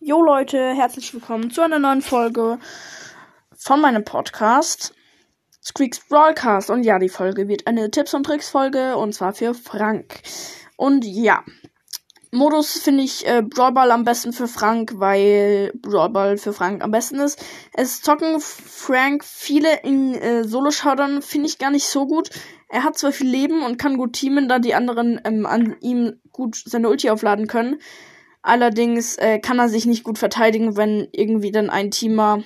[0.00, 2.60] Jo Leute, herzlich willkommen zu einer neuen Folge
[3.56, 4.94] von meinem Podcast
[5.60, 6.70] Squeaks Broadcast.
[6.70, 10.20] Und ja, die Folge wird eine Tipps und Tricks Folge und zwar für Frank.
[10.76, 11.42] Und ja,
[12.30, 17.18] Modus finde ich äh, Brawlball am besten für Frank, weil Brawlball für Frank am besten
[17.18, 17.44] ist.
[17.72, 22.30] Es zocken Frank viele in äh, Solo-Showdown, finde ich gar nicht so gut.
[22.68, 26.20] Er hat zwar viel Leben und kann gut teamen, da die anderen ähm, an ihm
[26.30, 27.80] gut seine Ulti aufladen können.
[28.42, 32.42] Allerdings äh, kann er sich nicht gut verteidigen, wenn irgendwie dann ein Teamer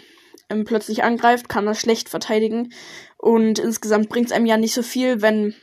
[0.48, 2.73] ähm, plötzlich angreift, kann er schlecht verteidigen.
[3.19, 5.55] Und insgesamt bringt es einem ja nicht so viel, wenn.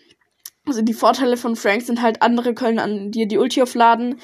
[0.66, 4.20] Also die Vorteile von Frank sind halt, andere können an dir die Ulti aufladen.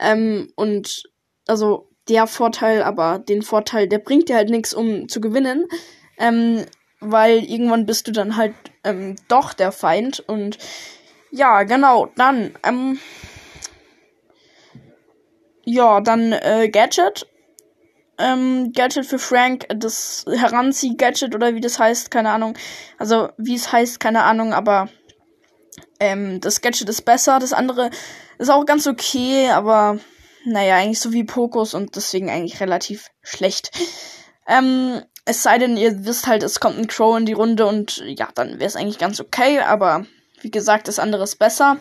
[0.00, 1.02] Ähm, und
[1.46, 5.66] also der Vorteil, aber den Vorteil, der bringt dir halt nichts, um zu gewinnen.
[6.18, 6.64] Ähm,
[7.00, 10.20] weil irgendwann bist du dann halt ähm, doch der Feind.
[10.20, 10.58] Und
[11.30, 12.98] ja, genau, dann, ähm,
[15.64, 17.26] ja, dann äh, Gadget.
[18.18, 22.56] Ähm, Gadget für Frank, das Heranzieh-Gadget oder wie das heißt, keine Ahnung.
[22.98, 24.88] Also, wie es heißt, keine Ahnung, aber
[25.98, 27.38] ähm, das Gadget ist besser.
[27.38, 27.90] Das andere
[28.38, 29.98] ist auch ganz okay, aber
[30.44, 33.70] naja, eigentlich so wie Pokus und deswegen eigentlich relativ schlecht.
[34.46, 38.02] Ähm, es sei denn, ihr wisst halt, es kommt ein Crow in die Runde und
[38.06, 40.04] ja, dann wäre es eigentlich ganz okay, aber
[40.40, 41.78] wie gesagt, das andere ist besser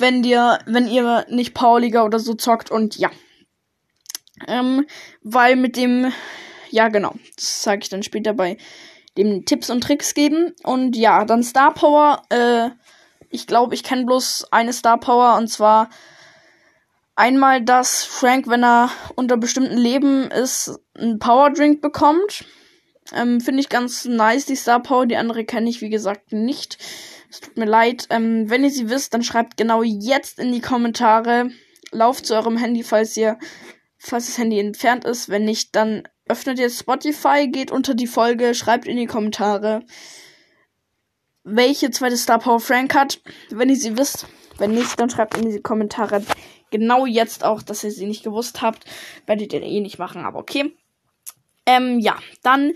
[0.00, 3.10] wenn dir, wenn ihr nicht Powerliga oder so zockt und ja.
[4.48, 4.86] Ähm,
[5.22, 6.12] weil mit dem,
[6.70, 8.56] ja genau, das sage ich dann später bei
[9.16, 10.54] dem Tipps und Tricks geben.
[10.62, 12.70] Und ja, dann Star Power, äh,
[13.28, 15.90] ich glaube, ich kenne bloß eine Star Power und zwar
[17.16, 22.44] einmal, dass Frank, wenn er unter bestimmten Leben ist, einen Power Drink bekommt.
[23.14, 25.06] Ähm, Finde ich ganz nice, die Star Power.
[25.06, 26.78] Die andere kenne ich, wie gesagt, nicht.
[27.30, 28.06] Es tut mir leid.
[28.10, 31.50] Ähm, wenn ihr sie wisst, dann schreibt genau jetzt in die Kommentare.
[31.92, 33.38] Lauft zu eurem Handy, falls ihr,
[33.98, 35.28] falls das Handy entfernt ist.
[35.28, 39.84] Wenn nicht, dann öffnet ihr Spotify, geht unter die Folge, schreibt in die Kommentare,
[41.42, 43.20] welche zweite Star Power Frank hat.
[43.50, 44.26] Wenn ihr sie wisst.
[44.58, 46.22] Wenn nicht, dann schreibt in die Kommentare
[46.70, 48.84] genau jetzt auch, dass ihr sie nicht gewusst habt.
[49.26, 50.76] Werdet ihr eh nicht machen, aber okay.
[51.66, 52.72] Ähm, ja, dann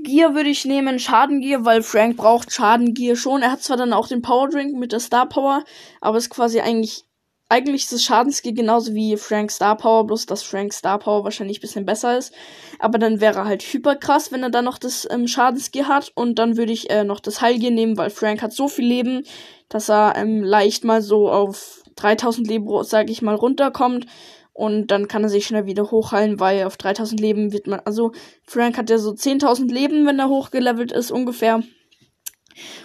[0.00, 3.42] Gear würde ich nehmen, Schadengear, weil Frank braucht Schadengear schon.
[3.42, 5.64] Er hat zwar dann auch den Power Drink mit der Star Power,
[6.00, 7.04] aber ist quasi eigentlich,
[7.48, 11.60] eigentlich ist das Schadensgear genauso wie Frank Star Power, bloß dass Frank Star Power wahrscheinlich
[11.60, 12.32] bisschen besser ist.
[12.78, 16.12] Aber dann wäre er halt hyper krass, wenn er dann noch das ähm, Schadensgear hat.
[16.14, 19.24] Und dann würde ich äh, noch das Heilgear nehmen, weil Frank hat so viel Leben,
[19.68, 24.06] dass er ähm, leicht mal so auf 3000 Leben, sag ich mal, runterkommt.
[24.58, 28.10] Und dann kann er sich schnell wieder hochheilen, weil auf 3000 Leben wird man, also
[28.44, 31.62] Frank hat ja so 10.000 Leben, wenn er hochgelevelt ist, ungefähr.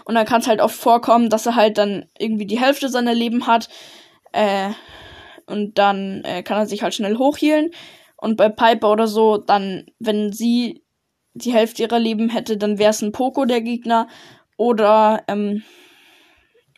[0.06, 3.16] Und dann kann es halt oft vorkommen, dass er halt dann irgendwie die Hälfte seiner
[3.16, 3.70] Leben hat.
[4.34, 4.70] Äh,
[5.48, 7.72] und dann äh, kann er sich halt schnell hochhealen.
[8.18, 10.84] Und bei Piper oder so, dann, wenn sie
[11.34, 14.08] die Hälfte ihrer Leben hätte, dann wäre es ein Poco der Gegner.
[14.58, 15.64] Oder ähm,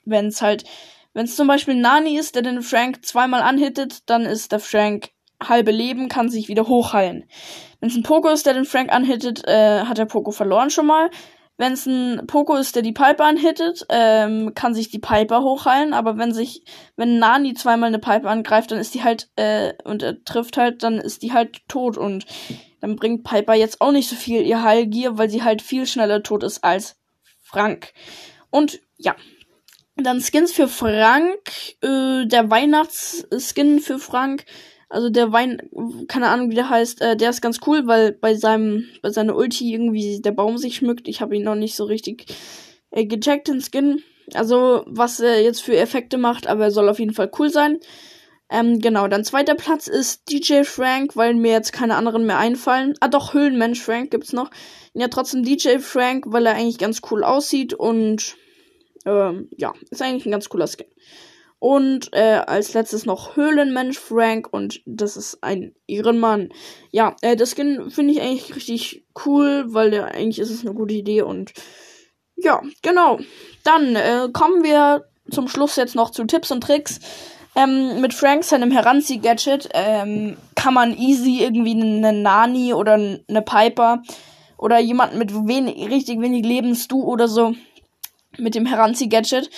[0.05, 0.63] wenn es halt
[1.15, 5.11] wenn es zum Beispiel Nani ist, der den Frank zweimal anhittet, dann ist der Frank
[5.41, 7.23] halbe Leben, kann sich wieder hochheilen.
[7.79, 10.85] Wenn es ein Poco ist, der den Frank anhittet, äh, hat der Poco verloren schon
[10.85, 11.09] mal.
[11.57, 15.93] Wenn es ein Poco ist, der die Piper anhittet, ähm, kann sich die Piper hochheilen.
[15.93, 16.65] Aber wenn sich,
[16.97, 20.83] wenn Nani zweimal eine Piper angreift, dann ist die halt, äh, und er trifft halt,
[20.83, 21.97] dann ist die halt tot.
[21.97, 22.25] Und
[22.81, 26.23] dann bringt Piper jetzt auch nicht so viel ihr Heilgier, weil sie halt viel schneller
[26.23, 26.97] tot ist als
[27.41, 27.93] Frank.
[28.49, 29.15] Und ja,
[29.97, 31.39] dann Skins für Frank,
[31.81, 34.45] äh, der Weihnachtsskin für Frank,
[34.89, 35.69] also der Wein,
[36.07, 39.35] keine Ahnung wie der heißt, äh, der ist ganz cool, weil bei seinem, bei seiner
[39.35, 41.07] Ulti irgendwie der Baum sich schmückt.
[41.07, 42.25] Ich habe ihn noch nicht so richtig
[42.91, 44.03] äh, gecheckt, den Skin.
[44.33, 47.79] Also, was er jetzt für Effekte macht, aber er soll auf jeden Fall cool sein.
[48.49, 52.93] Ähm, genau, dann zweiter Platz ist DJ Frank, weil mir jetzt keine anderen mehr einfallen.
[52.99, 54.51] Ah, doch, Höhlenmensch Frank gibt's noch.
[54.93, 58.35] Ja, trotzdem DJ Frank, weil er eigentlich ganz cool aussieht und
[59.05, 60.87] ähm, ja, ist eigentlich ein ganz cooler Skin.
[61.59, 66.49] Und äh, als letztes noch Höhlenmensch Frank und das ist ein Ehrenmann.
[66.91, 70.75] Ja, äh, das Skin finde ich eigentlich richtig cool, weil der eigentlich ist es eine
[70.75, 71.53] gute Idee und
[72.35, 73.19] ja, genau.
[73.63, 76.99] Dann äh, kommen wir zum Schluss jetzt noch zu Tipps und Tricks.
[77.55, 84.03] Ähm, mit Frank seinem Heranzieh-Gadget ähm, kann man easy irgendwie eine Nani oder eine Piper
[84.57, 87.53] oder jemanden mit wenig, richtig wenig Lebensdu oder so
[88.37, 89.49] mit dem Heranzieh-Gadget.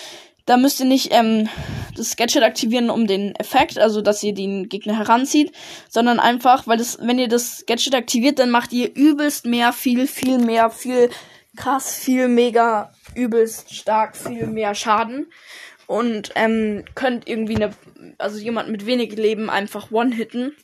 [0.45, 1.49] Da müsst ihr nicht ähm,
[1.97, 5.51] das Gadget aktivieren, um den Effekt, also dass ihr den Gegner heranzieht,
[5.89, 10.07] sondern einfach, weil das, wenn ihr das Gadget aktiviert, dann macht ihr übelst mehr, viel,
[10.07, 11.09] viel mehr, viel
[11.57, 15.27] krass, viel mega, übelst stark, viel mehr Schaden.
[15.85, 17.71] Und ähm, könnt irgendwie eine,
[18.17, 20.55] also jemand mit wenig Leben einfach one-hitten.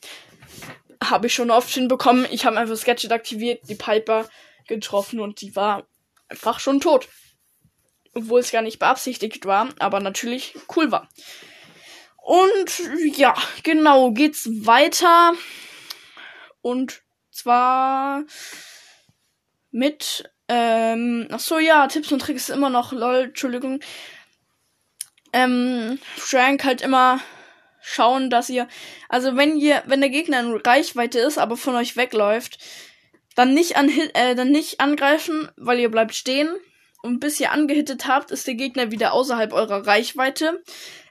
[1.02, 2.26] habe ich schon oft hinbekommen.
[2.30, 4.28] Ich habe einfach das Gadget aktiviert, die Piper
[4.66, 5.86] getroffen und die war
[6.28, 7.08] einfach schon tot.
[8.14, 11.08] Obwohl es gar nicht beabsichtigt war, aber natürlich cool war.
[12.16, 12.80] Und
[13.16, 15.34] ja, genau, geht's weiter.
[16.62, 18.24] Und zwar
[19.70, 23.80] mit, ähm, ach so, ja, Tipps und Tricks immer noch, lol, Entschuldigung.
[25.32, 27.20] Ähm, Frank halt immer
[27.82, 28.68] schauen, dass ihr,
[29.08, 32.58] also wenn ihr, wenn der Gegner in Reichweite ist, aber von euch wegläuft,
[33.34, 36.48] dann nicht an, äh, dann nicht angreifen, weil ihr bleibt stehen.
[37.04, 40.62] Und bis ihr angehittet habt, ist der Gegner wieder außerhalb eurer Reichweite.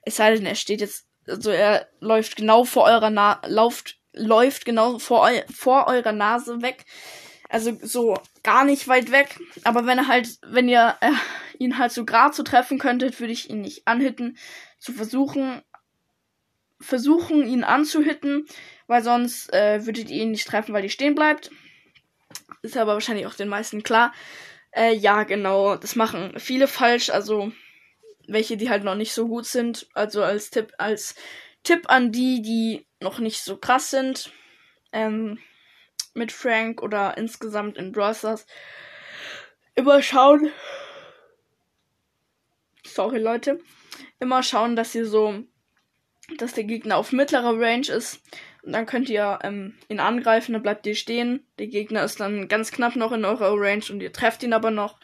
[0.01, 4.65] Es sei denn, er steht jetzt, also er läuft genau vor eurer Na läuft, läuft
[4.65, 6.85] genau vor, eu vor eurer Nase weg.
[7.47, 9.39] Also so gar nicht weit weg.
[9.65, 11.11] Aber wenn er halt, wenn ihr äh,
[11.59, 14.35] ihn halt so gerade so treffen könntet, würde ich ihn nicht anhitten.
[14.79, 15.61] Zu versuchen,
[16.79, 18.47] versuchen ihn anzuhitten,
[18.87, 21.51] weil sonst äh, würdet ihr ihn nicht treffen, weil die stehen bleibt.
[22.63, 24.11] Ist aber wahrscheinlich auch den meisten klar.
[24.75, 25.75] Äh, ja, genau.
[25.75, 27.09] Das machen viele falsch.
[27.09, 27.51] Also
[28.27, 29.87] welche, die halt noch nicht so gut sind.
[29.93, 31.15] Also als Tipp, als
[31.63, 34.31] Tipp an die, die noch nicht so krass sind.
[34.91, 35.39] Ähm,
[36.13, 38.15] mit Frank oder insgesamt in Brawl
[39.75, 40.51] Immer schauen.
[42.85, 43.59] Sorry, Leute.
[44.19, 45.43] Immer schauen, dass ihr so,
[46.37, 48.21] dass der Gegner auf mittlerer Range ist.
[48.63, 51.45] Und dann könnt ihr ähm, ihn angreifen, dann bleibt ihr stehen.
[51.59, 54.71] Der Gegner ist dann ganz knapp noch in eurer Range und ihr trefft ihn aber
[54.71, 54.99] noch.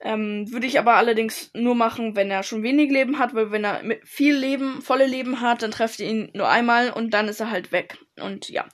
[0.00, 3.64] Ähm, würde ich aber allerdings nur machen, wenn er schon wenig Leben hat, weil wenn
[3.64, 7.28] er mit viel Leben, volle Leben hat, dann trefft ihr ihn nur einmal und dann
[7.28, 7.98] ist er halt weg.
[8.20, 8.66] Und ja.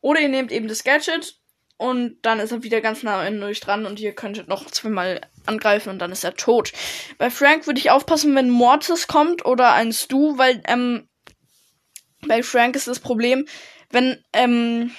[0.00, 1.38] Oder ihr nehmt eben das Gadget
[1.76, 5.22] und dann ist er wieder ganz nah an euch dran und ihr könntet noch zweimal
[5.46, 6.72] angreifen und dann ist er tot.
[7.18, 11.08] Bei Frank würde ich aufpassen, wenn Mortis kommt oder ein Stu, weil ähm,
[12.26, 13.46] bei Frank ist das Problem,
[13.90, 14.90] wenn ähm,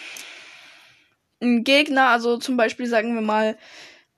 [1.42, 3.57] ein Gegner, also zum Beispiel sagen wir mal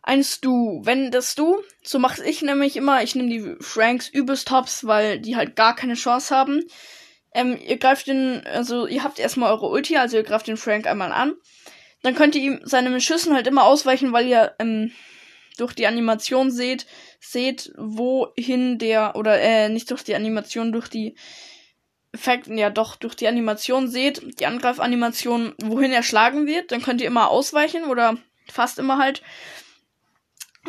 [0.02, 4.48] ein Stu, wenn das Stu, so mache ich nämlich immer, ich nehme die Franks übelst
[4.48, 6.64] tops, weil die halt gar keine Chance haben.
[7.34, 10.88] Ähm, ihr greift den, also ihr habt erstmal eure Ulti, also ihr greift den Frank
[10.88, 11.34] einmal an.
[12.04, 14.92] Dann könnt ihr ihm seine Schüssen halt immer ausweichen, weil ihr ähm,
[15.58, 16.86] durch die Animation seht,
[17.20, 21.16] seht, wohin der, oder äh, nicht durch die Animation, durch die
[22.18, 26.72] Effekten, ja doch, durch die Animation seht, die Angreifanimation, wohin er schlagen wird.
[26.72, 28.18] Dann könnt ihr immer ausweichen oder
[28.52, 29.22] fast immer halt.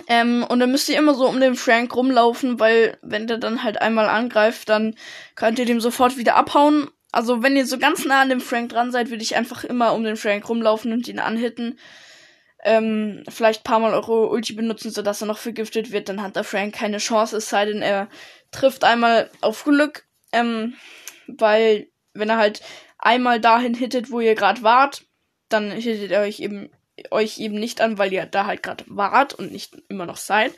[0.07, 3.65] Ähm, und dann müsst ihr immer so um den Frank rumlaufen, weil wenn der dann
[3.65, 4.95] halt einmal angreift, dann
[5.35, 6.89] könnt ihr dem sofort wieder abhauen.
[7.11, 9.95] Also wenn ihr so ganz nah an dem Frank dran seid, würde ich einfach immer
[9.95, 11.79] um den Frank rumlaufen und ihn anhitten.
[12.63, 16.45] Ähm, vielleicht paar Mal eure Ulti benutzen, sodass er noch vergiftet wird, dann hat der
[16.45, 18.09] Frank keine Chance, es sei denn, er
[18.51, 20.05] trifft einmal auf Glück.
[20.33, 20.75] Ähm,
[21.29, 22.63] weil wenn er halt
[22.99, 25.05] einmal dahin hittet, wo ihr gerade wart,
[25.49, 26.71] dann hittet er euch eben
[27.11, 30.53] euch eben nicht an, weil ihr da halt gerade wart und nicht immer noch seid.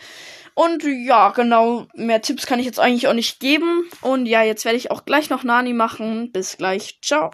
[0.54, 3.88] Und ja, genau, mehr Tipps kann ich jetzt eigentlich auch nicht geben.
[4.00, 6.32] Und ja, jetzt werde ich auch gleich noch Nani machen.
[6.32, 6.98] Bis gleich.
[7.02, 7.28] Ciao.